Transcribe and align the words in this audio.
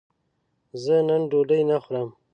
زه 0.83 0.95
نن 1.07 1.21
ډوډی 1.31 1.61
نه 1.69 1.77
خورم 1.83 2.09